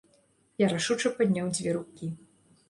[0.63, 2.11] Я рашуча падняў дзве рукі.